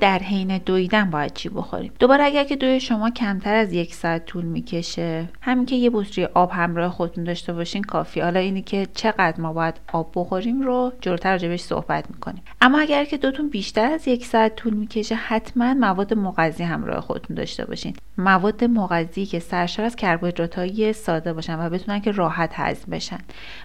در 0.00 0.18
حین 0.18 0.58
دویدن 0.58 1.10
باید 1.10 1.32
چی 1.32 1.48
بخوریم؟ 1.48 1.92
دوباره 1.98 2.24
اگر 2.24 2.44
که 2.44 2.56
دوی 2.56 2.80
شما 2.80 3.10
کمتر 3.10 3.54
از 3.54 3.72
یک 3.72 3.94
ساعت 3.94 4.24
طول 4.24 4.44
می‌کشه 4.44 5.28
همین 5.40 5.66
که 5.66 5.76
یه 5.76 5.90
بطری 5.90 6.24
آب 6.24 6.50
همراه 6.52 6.92
خودتون 6.92 7.24
داشته 7.24 7.52
باشین 7.52 7.82
کافی. 7.82 8.20
حالا 8.20 8.40
اینی 8.40 8.62
که 8.62 8.86
چقدر 8.94 9.40
ما 9.40 9.52
باید 9.52 9.80
آب 9.92 10.12
بخوریم 10.14 10.62
رو 10.62 10.92
جلوتر 11.00 11.32
راجبش 11.32 11.60
صحبت 11.60 12.10
می‌کنیم. 12.10 12.42
اما 12.60 12.78
اگر 12.78 13.04
که 13.04 13.16
دوتون 13.16 13.48
بیشتر 13.48 13.92
از 13.92 14.08
یک 14.08 14.26
ساعت 14.26 14.56
طول 14.56 14.74
می‌کشه 14.74 15.14
حتما 15.14 15.74
مواد 15.74 16.14
مغذی 16.14 16.64
همراه 16.64 17.00
خودتون 17.00 17.36
داشته 17.36 17.64
باشین. 17.64 17.96
مواد 18.18 18.64
مغذی 18.64 19.26
که 19.26 19.38
سرشار 19.38 19.86
از 19.86 19.96
کربوهیدرات 19.96 20.58
های 20.58 20.92
ساده 20.92 21.32
باشن 21.32 21.66
و 21.66 21.70
بتونن 21.70 22.00
که 22.00 22.10
راحت 22.10 22.50
هضم 22.54 22.90
بشن. 22.90 23.18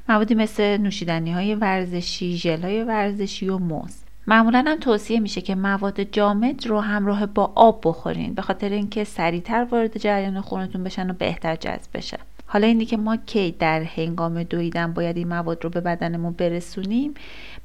موادی 0.09 0.35
مثل 0.35 0.77
نوشیدنی 0.77 1.31
های 1.31 1.55
ورزشی 1.55 2.37
ژل 2.37 2.61
های 2.61 2.83
ورزشی 2.83 3.49
و 3.49 3.57
موز. 3.57 4.04
معمولا 4.27 4.63
هم 4.67 4.79
توصیه 4.79 5.20
میشه 5.20 5.41
که 5.41 5.55
مواد 5.55 6.01
جامد 6.01 6.67
رو 6.67 6.79
همراه 6.79 7.25
با 7.25 7.51
آب 7.55 7.82
بخورین 7.84 8.34
به 8.34 8.41
خاطر 8.41 8.70
اینکه 8.70 9.03
سریعتر 9.03 9.67
وارد 9.72 9.98
جریان 9.98 10.41
خونتون 10.41 10.84
بشن 10.84 11.10
و 11.10 11.13
بهتر 11.13 11.55
جذب 11.55 11.89
بشن 11.94 12.17
حالا 12.48 12.67
اینی 12.67 12.86
که 12.86 12.98
ما 12.98 13.17
کی 13.17 13.55
در 13.60 13.82
هنگام 13.84 14.44
دویدن 14.44 14.94
باید 14.94 15.17
این 15.17 15.27
مواد 15.27 15.63
رو 15.63 15.70
به 15.70 15.82
بدنمون 15.82 16.34
برسونیم 16.34 17.13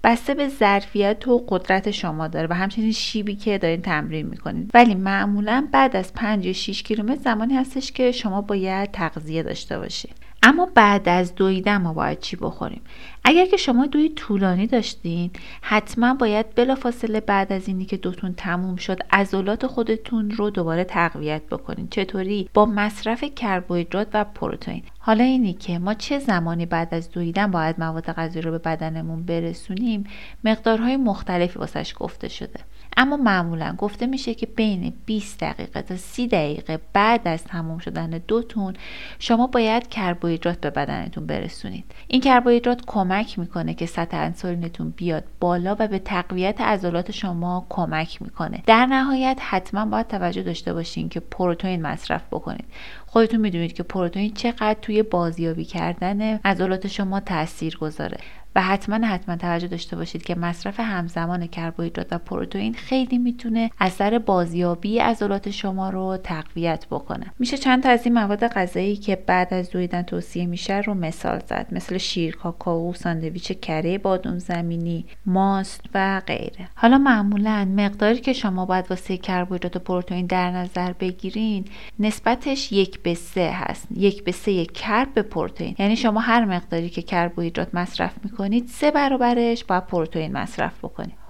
بسته 0.04 0.34
به 0.34 0.48
ظرفیت 0.48 1.28
و 1.28 1.44
قدرت 1.48 1.90
شما 1.90 2.28
داره 2.28 2.46
و 2.50 2.52
همچنین 2.52 2.92
شیبی 2.92 3.36
که 3.36 3.58
دارین 3.58 3.82
تمرین 3.82 4.26
می‌کنید 4.26 4.70
ولی 4.74 4.94
معمولا 4.94 5.68
بعد 5.72 5.96
از 5.96 6.14
5 6.14 6.46
یا 6.46 6.52
6 6.52 6.82
کیلومتر 6.82 7.22
زمانی 7.22 7.54
هستش 7.54 7.92
که 7.92 8.12
شما 8.12 8.42
باید 8.42 8.90
تغذیه 8.90 9.42
داشته 9.42 9.78
باشید 9.78 10.29
اما 10.42 10.68
بعد 10.74 11.08
از 11.08 11.34
دویدن 11.34 11.76
ما 11.76 11.92
باید 11.92 12.20
چی 12.20 12.36
بخوریم؟ 12.36 12.80
اگر 13.24 13.46
که 13.46 13.56
شما 13.56 13.86
دوی 13.86 14.08
طولانی 14.08 14.66
داشتین 14.66 15.30
حتما 15.62 16.14
باید 16.14 16.54
بلافاصله 16.54 17.20
بعد 17.20 17.52
از 17.52 17.68
اینی 17.68 17.84
که 17.84 17.96
دوتون 17.96 18.34
تموم 18.34 18.76
شد 18.76 18.98
عضلات 19.12 19.66
خودتون 19.66 20.30
رو 20.30 20.50
دوباره 20.50 20.84
تقویت 20.84 21.42
بکنین. 21.42 21.88
چطوری؟ 21.88 22.48
با 22.54 22.66
مصرف 22.66 23.24
کربوهیدرات 23.24 24.08
و 24.14 24.24
پروتئین. 24.24 24.82
حالا 24.98 25.24
اینی 25.24 25.52
که 25.52 25.78
ما 25.78 25.94
چه 25.94 26.18
زمانی 26.18 26.66
بعد 26.66 26.94
از 26.94 27.10
دویدن 27.10 27.50
باید 27.50 27.80
مواد 27.80 28.12
غذایی 28.12 28.42
رو 28.42 28.50
به 28.50 28.58
بدنمون 28.58 29.22
برسونیم 29.22 30.04
مقدارهای 30.44 30.96
مختلفی 30.96 31.58
واسش 31.58 31.94
گفته 31.98 32.28
شده. 32.28 32.60
اما 32.96 33.16
معمولا 33.16 33.74
گفته 33.78 34.06
میشه 34.06 34.34
که 34.34 34.46
بین 34.46 34.92
20 35.06 35.40
دقیقه 35.40 35.82
تا 35.82 35.96
30 35.96 36.28
دقیقه 36.28 36.80
بعد 36.92 37.28
از 37.28 37.44
تموم 37.44 37.78
شدن 37.78 38.10
دوتون 38.10 38.74
شما 39.18 39.46
باید 39.46 39.88
کربوهیدرات 39.88 40.60
به 40.60 40.70
بدنتون 40.70 41.26
برسونید. 41.26 41.84
این 42.08 42.20
کربوهیدرات 42.20 42.82
کمک 42.86 43.38
می‌کنه 43.38 43.74
که 43.74 43.86
سطح 43.86 44.16
انسولینتون 44.16 44.90
بیاد 44.90 45.24
بالا 45.40 45.76
و 45.78 45.88
به 45.88 45.98
تقویت 45.98 46.60
عضلات 46.60 47.10
شما 47.10 47.66
کمک 47.68 48.22
می‌کنه. 48.22 48.62
در 48.66 48.86
نهایت 48.86 49.38
حتما 49.40 49.86
باید 49.86 50.08
توجه 50.08 50.42
داشته 50.42 50.72
باشین 50.72 51.08
که 51.08 51.20
پروتئین 51.20 51.82
مصرف 51.82 52.22
بکنید. 52.30 52.64
خودتون 53.06 53.40
می‌دونید 53.40 53.72
که 53.72 53.82
پروتئین 53.82 54.34
چقدر 54.34 54.76
توی 54.82 55.02
بازیابی 55.02 55.64
کردن 55.64 56.20
عضلات 56.44 56.86
شما 56.86 57.20
تاثیر 57.20 57.76
گذاره 57.76 58.18
و 58.54 58.62
حتما 58.62 59.06
حتما 59.06 59.36
توجه 59.36 59.68
داشته 59.68 59.96
باشید 59.96 60.22
که 60.22 60.34
مصرف 60.34 60.80
همزمان 60.80 61.46
کربوهیدرات 61.46 62.12
و 62.12 62.18
پروتئین 62.18 62.74
خیلی 62.74 63.18
می‌تونه 63.18 63.70
اثر 63.80 64.18
بازیابی 64.18 64.98
عضلات 64.98 65.50
شما 65.50 65.90
رو 65.90 66.16
تقویت 66.24 66.86
بکنه. 66.90 67.26
میشه 67.38 67.56
چند 67.56 67.82
تا 67.82 67.88
از 67.88 68.04
این 68.04 68.14
مواد 68.14 68.48
غذایی 68.48 68.96
که 68.96 69.16
بعد 69.16 69.54
از 69.54 69.70
دویدن 69.70 70.02
توصیه 70.02 70.46
میشه 70.46 70.80
رو 70.80 70.94
مثال 70.94 71.38
زد. 71.38 71.66
مثل 71.72 71.98
شیر 71.98 72.36
کاکائو 72.36 72.92
ساندویچ 72.92 73.52
کره 73.52 73.98
بادون 73.98 74.38
زمینی 74.38 75.04
ماست 75.26 75.80
و 75.94 76.22
غیره. 76.26 76.68
حالا 76.74 76.98
معمولا 76.98 77.68
مقداری 77.76 78.20
که 78.20 78.32
شما 78.32 78.66
باید 78.66 78.90
واسه 78.90 79.16
کربوهیدرات 79.16 79.76
و 79.76 79.78
پروتئین 79.78 80.26
در 80.26 80.50
نظر 80.50 80.92
بگیرین 80.92 81.64
نسبتش 81.98 82.72
یک 82.72 83.02
به 83.02 83.14
سه 83.14 83.50
هست. 83.54 83.86
یک 83.96 84.24
به 84.24 84.32
سه 84.32 84.64
کرب 84.64 85.14
به 85.14 85.22
پروتئین. 85.22 85.74
یعنی 85.78 85.96
شما 85.96 86.20
هر 86.20 86.44
مقداری 86.44 86.90
که 86.90 87.02
کربوهیدرات 87.02 87.74
مصرف 87.74 88.14
می‌کنید 88.24 88.39
کنید 88.40 88.68
سه 88.68 88.90
برابرش 88.90 89.64
باید 89.64 89.86
پروتئین 89.86 90.32
مصرف 90.32 90.78
بکنید. 90.78 91.29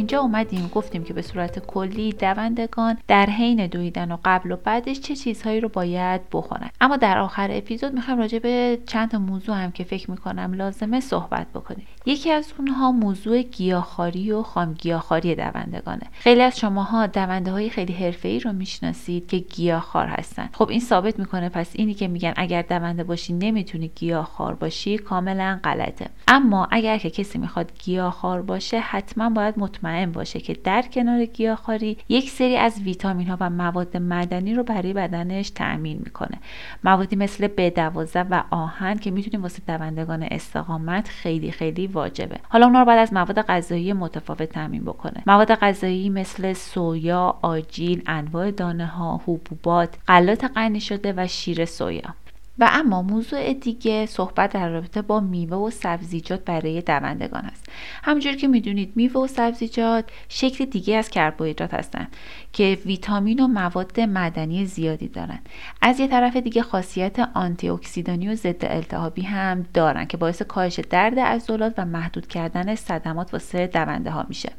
اینجا 0.00 0.20
اومدیم 0.20 0.70
گفتیم 0.74 1.04
که 1.04 1.14
به 1.14 1.22
صورت 1.22 1.58
کلی 1.58 2.12
دوندگان 2.12 2.98
در 3.08 3.26
حین 3.26 3.66
دویدن 3.66 4.12
و 4.12 4.16
قبل 4.24 4.52
و 4.52 4.56
بعدش 4.56 5.00
چه 5.00 5.16
چیزهایی 5.16 5.60
رو 5.60 5.68
باید 5.68 6.20
بخورن. 6.32 6.70
اما 6.80 6.96
در 6.96 7.18
آخر 7.18 7.48
اپیزود 7.52 7.94
می‌خوایم 7.94 8.18
راجع 8.20 8.38
به 8.38 8.78
چند 8.86 9.10
تا 9.10 9.18
موضوع 9.18 9.56
هم 9.56 9.72
که 9.72 9.84
فکر 9.84 10.10
می‌کنم 10.10 10.54
لازمه 10.54 11.00
صحبت 11.00 11.46
بکنیم. 11.54 11.86
یکی 12.06 12.30
از 12.30 12.52
اونها 12.58 12.92
موضوع 12.92 13.42
گیاهخواری 13.42 14.32
و 14.32 14.42
خامگیاهخواری 14.42 15.34
دوندگانه. 15.34 16.02
خیلی 16.12 16.42
از 16.42 16.58
شماها 16.58 17.06
دونده 17.06 17.52
های 17.52 17.70
خیلی 17.70 17.92
حرفه‌ای 17.92 18.40
رو 18.40 18.52
می‌شناسید 18.52 19.26
که 19.26 19.38
گیاهخوار 19.38 20.06
هستن. 20.06 20.48
خب 20.52 20.68
این 20.68 20.80
ثابت 20.80 21.18
می‌کنه 21.18 21.48
پس 21.48 21.70
اینی 21.74 21.94
که 21.94 22.08
میگن 22.08 22.32
اگر 22.36 22.62
دونده 22.62 23.04
باشی 23.04 23.32
نمی‌تونی 23.32 23.88
گیاهخوار 23.94 24.54
باشی 24.54 24.98
کاملا 24.98 25.60
غلطه. 25.64 26.06
اما 26.28 26.68
اگر 26.70 26.98
که 26.98 27.10
کسی 27.10 27.38
می‌خواد 27.38 27.72
گیاهخوار 27.84 28.42
باشه 28.42 28.78
حتما 28.78 29.30
باید 29.30 29.58
مطمئن 29.58 29.89
باشه 30.12 30.40
که 30.40 30.52
در 30.64 30.82
کنار 30.82 31.24
گیاهخواری 31.24 31.96
یک 32.08 32.30
سری 32.30 32.56
از 32.56 32.80
ویتامین 32.82 33.28
ها 33.28 33.36
و 33.40 33.50
مواد 33.50 33.96
معدنی 33.96 34.54
رو 34.54 34.62
برای 34.62 34.92
بدنش 34.92 35.50
تأمین 35.50 36.00
می‌کنه. 36.04 36.38
موادی 36.84 37.16
مثل 37.16 37.48
B12 37.48 38.26
و 38.30 38.44
آهن 38.50 38.98
که 38.98 39.10
می‌تونیم 39.10 39.42
واسه 39.42 39.62
دوندگان 39.66 40.22
استقامت 40.22 41.08
خیلی 41.08 41.50
خیلی 41.52 41.86
واجبه. 41.86 42.36
حالا 42.48 42.66
اونا 42.66 42.78
رو 42.78 42.84
بعد 42.84 42.98
از 42.98 43.12
مواد 43.12 43.42
غذایی 43.42 43.92
متفاوت 43.92 44.52
تامین 44.52 44.84
بکنه. 44.84 45.22
مواد 45.26 45.54
غذایی 45.54 46.10
مثل 46.10 46.52
سویا 46.52 47.38
آجیل 47.42 48.02
انواع 48.06 48.50
دانه 48.50 48.86
ها 48.86 49.20
حبوبات 49.26 49.94
غلات 50.08 50.50
غنی 50.56 50.80
شده 50.80 51.14
و 51.16 51.26
شیر 51.26 51.64
سویا. 51.64 52.14
و 52.60 52.68
اما 52.72 53.02
موضوع 53.02 53.52
دیگه 53.52 54.06
صحبت 54.06 54.52
در 54.52 54.68
رابطه 54.68 55.02
با 55.02 55.20
میوه 55.20 55.56
و 55.56 55.70
سبزیجات 55.70 56.44
برای 56.44 56.80
دوندگان 56.80 57.44
است. 57.44 57.66
همونجور 58.02 58.32
که 58.32 58.48
می‌دونید 58.48 58.92
میوه 58.96 59.20
و 59.20 59.26
سبزیجات 59.26 60.04
شکل 60.28 60.64
دیگه 60.64 60.96
از 60.96 61.10
کربوهیدرات 61.10 61.74
هستند 61.74 62.16
که 62.52 62.78
ویتامین 62.86 63.40
و 63.40 63.46
مواد 63.46 64.00
معدنی 64.00 64.66
زیادی 64.66 65.08
دارند. 65.08 65.48
از 65.82 66.00
یه 66.00 66.08
طرف 66.08 66.36
دیگه 66.36 66.62
خاصیت 66.62 67.18
آنتی 67.34 67.68
اکسیدانی 67.68 68.28
و 68.28 68.34
ضد 68.34 68.64
التهابی 68.64 69.22
هم 69.22 69.66
دارن 69.74 70.04
که 70.04 70.16
باعث 70.16 70.42
کاهش 70.42 70.80
درد 70.80 71.18
عضلات 71.18 71.74
و 71.78 71.84
محدود 71.84 72.26
کردن 72.26 72.74
صدمات 72.74 73.32
واسه 73.32 73.66
دونده 73.66 74.10
ها 74.10 74.26
میشه. 74.28 74.52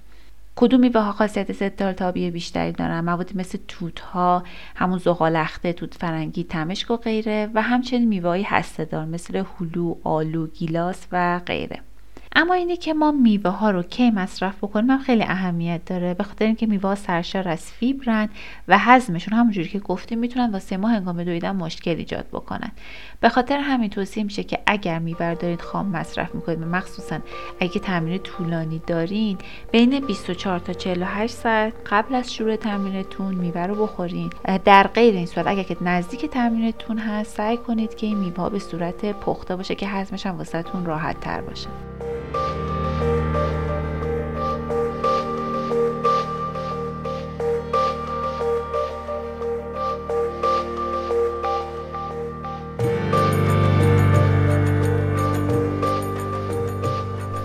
کدوم 0.61 0.79
میوه 0.79 1.01
ها 1.01 1.11
خاصیت 1.11 1.51
ضد 1.51 1.83
التهابی 1.83 2.31
بیشتری 2.31 2.71
دارن؟ 2.71 3.01
موادی 3.01 3.33
مثل 3.35 3.59
توت 3.67 3.99
ها 3.99 4.43
همون 4.75 4.97
زغالخته 4.97 5.73
توت 5.73 5.93
فرنگی 5.93 6.43
تمشک 6.43 6.91
و 6.91 6.97
غیره. 6.97 7.49
و 7.53 7.61
همچنین 7.61 8.07
میوه 8.07 8.29
های 8.29 8.45
دار 8.91 9.05
مثل 9.05 9.43
هلو 9.59 9.95
آلو 10.03 10.47
گیلاس 10.47 11.07
و 11.11 11.39
غیره. 11.45 11.79
اما 12.35 12.53
اینه 12.53 12.77
که 12.77 12.93
ما 12.93 13.11
میوه 13.11 13.51
ها 13.51 13.71
رو 13.71 13.83
کی 13.83 14.11
مصرف 14.11 14.57
بکنیم 14.57 14.97
خیلی 14.97 15.23
اهمیت 15.23 15.85
داره. 15.85 16.13
به 16.13 16.23
خاطر 16.23 16.45
اینکه 16.45 16.65
میوه 16.65 16.89
ها 16.89 16.95
سرشار 16.95 17.47
از 17.47 17.71
فیبرن 17.71 18.29
و 18.67 18.77
هضمشون 18.77 19.33
همونجوری 19.33 19.67
که 19.67 19.79
گفتیم 19.79 20.19
می‌تونن 20.19 20.51
واسه 20.51 20.77
ما 20.77 20.87
هنگام 20.87 21.23
دویدن 21.23 21.51
مشکل 21.51 21.91
ایجاد 21.91 22.25
بکنن. 22.27 22.71
به 23.19 23.29
خاطر 23.29 23.57
همین 23.57 23.89
توصیه 23.89 24.23
میشه 24.23 24.43
که 24.43 24.59
اگر 24.65 24.99
میوه 24.99 25.35
دارید 25.35 25.61
خام 25.61 25.87
مصرف 25.87 26.35
می‌کنید 26.35 26.59
مخصوصا 26.59 27.19
اگه 27.59 27.79
تمرین 27.79 28.17
طولانی 28.17 28.81
دارین 28.87 29.37
بین 29.71 29.99
24 29.99 30.59
تا 30.59 30.73
48 30.73 31.33
ساعت 31.33 31.73
قبل 31.91 32.15
از 32.15 32.33
شروع 32.33 32.55
تمرینتون 32.55 33.35
میوه 33.35 33.61
رو 33.61 33.75
بخورین. 33.75 34.29
در 34.65 34.87
غیر 34.87 35.15
این 35.15 35.25
صورت 35.25 35.47
اگر 35.47 35.63
که 35.63 35.77
نزدیک 35.81 36.25
تمرینتون 36.25 36.97
هست 36.97 37.37
سعی 37.37 37.57
کنید 37.57 37.95
که 37.95 38.07
این 38.07 38.17
میوه 38.17 38.49
به 38.49 38.59
صورت 38.59 39.05
پخته 39.05 39.55
باشه 39.55 39.75
که 39.75 39.87
هضمش 39.87 40.25
هم 40.25 40.37
واسهتون 40.37 40.85
راحت 40.85 41.19
تر 41.19 41.41
باشه. 41.41 41.67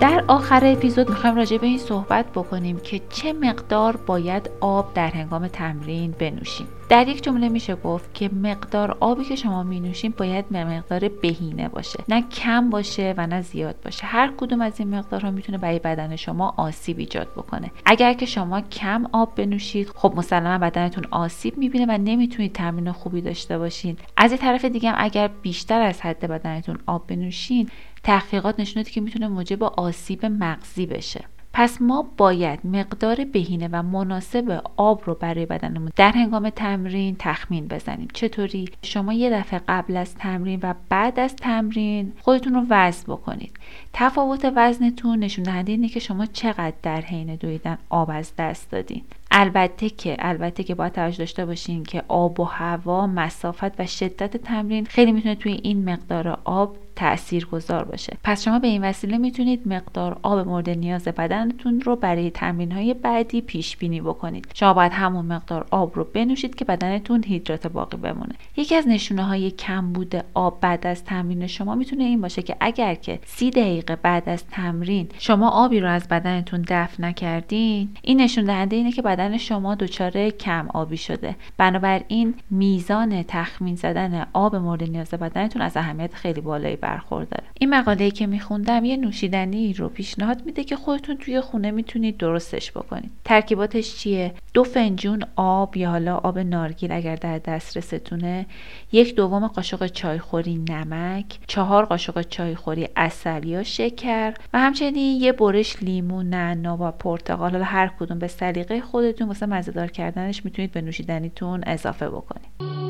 در 0.06 0.24
آخر 0.28 0.60
اپیزود 0.64 1.08
می‌خوایم 1.08 1.36
راجع 1.36 1.58
به 1.58 1.66
این 1.66 1.78
صحبت 1.78 2.26
بکنیم 2.32 2.78
که 2.78 3.00
چه 3.10 3.32
مقدار 3.32 3.96
باید 3.96 4.50
آب 4.60 4.94
در 4.94 5.08
هنگام 5.08 5.48
تمرین 5.48 6.14
بنوشیم. 6.18 6.66
در 6.88 7.08
یک 7.08 7.22
جمله 7.22 7.48
میشه 7.48 7.76
گفت 7.76 8.14
که 8.14 8.28
مقدار 8.28 8.96
آبی 9.00 9.24
که 9.24 9.36
شما 9.36 9.62
می 9.62 9.80
نوشیم 9.80 10.14
باید 10.18 10.44
مقدار 10.50 11.08
بهینه 11.08 11.68
باشه. 11.68 12.04
نه 12.08 12.22
کم 12.22 12.70
باشه 12.70 13.14
و 13.16 13.26
نه 13.26 13.42
زیاد 13.42 13.76
باشه. 13.84 14.06
هر 14.06 14.32
کدوم 14.36 14.60
از 14.60 14.80
این 14.80 14.94
مقدارها 14.94 15.30
می‌تونه 15.30 15.58
برای 15.58 15.78
بدن 15.78 16.16
شما 16.16 16.54
آسیب 16.56 16.98
ایجاد 16.98 17.28
بکنه. 17.36 17.70
اگر 17.84 18.12
که 18.12 18.26
شما 18.26 18.60
کم 18.60 19.06
آب 19.12 19.34
بنوشید 19.34 19.88
خب 19.88 20.12
مسلما 20.16 20.58
بدنتون 20.58 21.04
آسیب 21.10 21.58
می‌بینه 21.58 21.86
و 21.88 21.98
نمی‌تونید 21.98 22.52
تمرین 22.52 22.92
خوبی 22.92 23.20
داشته 23.20 23.58
باشین. 23.58 23.96
از 24.16 24.30
این 24.30 24.40
طرف 24.40 24.64
دیگه 24.64 24.90
هم 24.90 24.96
اگر 24.98 25.30
بیشتر 25.42 25.80
از 25.80 26.00
حد 26.00 26.20
بدنتون 26.20 26.78
آب 26.86 27.06
بنوشین 27.06 27.68
تحقیقات 28.02 28.60
نشون 28.60 28.82
که 28.82 29.00
می‌تونه 29.00 29.28
موجب 29.28 29.62
آسیب 29.62 30.26
مغزی 30.26 30.86
بشه. 30.86 31.24
پس 31.58 31.82
ما 31.82 32.06
باید 32.16 32.60
مقدار 32.64 33.24
بهینه 33.24 33.68
و 33.72 33.82
مناسب 33.82 34.62
آب 34.76 35.02
رو 35.04 35.14
برای 35.14 35.46
بدنمون 35.46 35.90
در 35.96 36.12
هنگام 36.12 36.50
تمرین 36.50 37.16
تخمین 37.18 37.68
بزنیم. 37.68 38.08
چطوری؟ 38.12 38.68
شما 38.82 39.12
یه 39.12 39.30
دفعه 39.30 39.60
قبل 39.68 39.96
از 39.96 40.14
تمرین 40.14 40.60
و 40.62 40.74
بعد 40.88 41.20
از 41.20 41.36
تمرین 41.36 42.12
خودتون 42.22 42.54
رو 42.54 42.62
وزن 42.70 43.12
بکنید. 43.12 43.56
تفاوت 43.92 44.52
وزنتون 44.56 45.18
نشون 45.18 45.44
دهنده 45.44 45.72
اینه 45.72 45.88
که 45.88 46.00
شما 46.00 46.26
چقدر 46.26 46.76
در 46.82 47.00
حین 47.00 47.34
دویدن 47.34 47.78
آب 47.88 48.10
از 48.12 48.32
دست 48.38 48.70
دادین. 48.70 49.02
البته 49.30 49.90
که 49.90 50.16
البته 50.18 50.62
که 50.62 50.74
باید 50.74 50.92
توجه 50.92 51.18
داشته 51.18 51.46
باشین 51.46 51.84
که 51.84 52.02
آب 52.08 52.40
و 52.40 52.44
هوا 52.44 53.06
مسافت 53.06 53.80
و 53.80 53.86
شدت 53.86 54.36
تمرین 54.36 54.84
خیلی 54.84 55.12
می‌تونه 55.12 55.34
توی 55.34 55.60
این 55.62 55.90
مقدار 55.90 56.38
آب 56.44 56.76
تأثیر 56.96 57.46
گذار 57.46 57.84
باشه. 57.84 58.16
پس 58.24 58.44
شما 58.44 58.58
به 58.58 58.66
این 58.66 58.84
وسیله 58.84 59.18
می‌تونید 59.18 59.68
مقدار 59.68 60.18
آب 60.22 60.48
مورد 60.48 60.70
نیاز 60.70 61.04
بدنتون 61.04 61.80
رو 61.80 61.96
برای 61.96 62.30
تمرین 62.30 62.72
های 62.72 62.94
بعدی 62.94 63.40
پیش 63.40 63.76
بینی 63.76 64.00
بکنید. 64.00 64.48
شما 64.54 64.74
باید 64.74 64.92
همون 64.92 65.26
مقدار 65.26 65.66
آب 65.70 65.96
رو 65.96 66.04
بنوشید 66.04 66.54
که 66.54 66.64
بدنتون 66.64 67.24
هیدرات 67.26 67.66
باقی 67.66 67.96
بمونه. 67.96 68.34
یکی 68.56 68.74
از 68.74 68.88
نشونه 68.88 69.24
های 69.24 69.50
کمبود 69.50 70.24
آب 70.34 70.60
بعد 70.60 70.86
از 70.86 71.04
تمرین 71.04 71.46
شما 71.46 71.74
می‌تونه 71.74 72.04
این 72.04 72.20
باشه 72.20 72.42
که 72.42 72.56
اگر 72.60 72.94
که 72.94 73.18
سی 73.26 73.50
دقیقه 73.50 73.96
بعد 73.96 74.28
از 74.28 74.46
تمرین 74.46 75.08
شما 75.18 75.48
آبی 75.48 75.80
رو 75.80 75.88
از 75.88 76.08
بدنتون 76.08 76.64
دفع 76.68 77.02
نکردین 77.02 77.88
این 78.02 78.20
نشون 78.20 78.44
دهنده 78.44 78.76
اینه 78.76 78.92
که 78.92 79.02
بدن 79.02 79.36
شما 79.36 79.74
دچار 79.74 80.30
کم 80.30 80.68
آبی 80.74 80.96
شده. 80.96 81.36
بنابراین 81.56 82.34
میزان 82.50 83.22
تخمین 83.22 83.76
زدن 83.76 84.26
آب 84.32 84.56
مورد 84.56 84.82
نیاز 84.82 85.10
بدنتون 85.10 85.62
از 85.62 85.76
اهمیت 85.76 86.14
خیلی 86.14 86.40
بالایی 86.40 86.76
برخورداره. 86.86 87.44
این 87.60 87.70
مقاله 87.74 88.10
که 88.10 88.26
میخوندم 88.26 88.84
یه 88.84 88.96
نوشیدنی 88.96 89.72
رو 89.72 89.88
پیشنهاد 89.88 90.46
میده 90.46 90.64
که 90.64 90.76
خودتون 90.76 91.16
توی 91.16 91.40
خونه 91.40 91.70
می‌تونید 91.70 92.16
درستش 92.16 92.70
بکنید. 92.72 93.10
ترکیباتش 93.24 93.96
چیه؟ 93.96 94.34
دو 94.54 94.64
فنجون 94.64 95.22
آب 95.36 95.76
یا 95.76 95.90
حالا 95.90 96.16
آب 96.16 96.38
نارگیل 96.38 96.92
اگر 96.92 97.16
در 97.16 97.38
دسترستونه 97.38 98.46
یک 98.92 99.14
دوم 99.14 99.46
قاشق 99.46 99.86
چایخوری 99.86 100.64
نمک 100.68 101.38
چهار 101.46 101.84
قاشق 101.84 102.22
چایخوری 102.22 102.88
عسل 102.96 103.44
یا 103.44 103.62
شکر 103.62 104.34
و 104.52 104.58
همچنین 104.58 105.20
یه 105.22 105.32
برش 105.32 105.82
لیمو 105.82 106.22
نعنا 106.22 106.76
و 106.80 106.90
پرتقال. 106.90 107.50
حالا 107.50 107.64
هر 107.64 107.90
کدوم 108.00 108.18
به 108.18 108.28
سلیقه 108.28 108.80
خودتون 108.80 109.28
واسه 109.28 109.46
مزهدار 109.46 109.86
کردنش 109.86 110.44
می‌تونید 110.44 110.72
به 110.72 110.80
نوشیدنیتون 110.80 111.62
اضافه 111.66 112.08
بکنید. 112.08 112.85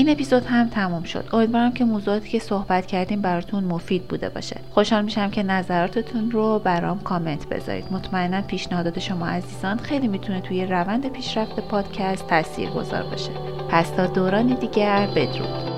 این 0.00 0.08
اپیزود 0.08 0.44
هم 0.44 0.68
تموم 0.68 1.02
شد. 1.02 1.24
امیدوارم 1.32 1.72
که 1.72 1.84
موضوعاتی 1.84 2.28
که 2.28 2.38
صحبت 2.38 2.86
کردیم 2.86 3.20
براتون 3.20 3.64
مفید 3.64 4.08
بوده 4.08 4.28
باشه. 4.28 4.60
خوشحال 4.70 5.04
میشم 5.04 5.30
که 5.30 5.42
نظراتتون 5.42 6.30
رو 6.30 6.58
برام 6.58 7.00
کامنت 7.00 7.48
بذارید. 7.48 7.92
مطمئنا 7.92 8.42
پیشنهادات 8.42 8.98
شما 8.98 9.26
عزیزان 9.26 9.78
خیلی 9.78 10.08
می‌تونه 10.08 10.40
توی 10.40 10.66
روند 10.66 11.12
پیشرفت 11.12 11.60
پادکست 11.60 12.26
تاثیر 12.26 12.70
گذار 12.70 13.02
باشه. 13.02 13.30
پس 13.70 13.90
تا 13.90 14.06
دورانی 14.06 14.54
دیگر 14.54 15.06
بدرود. 15.16 15.69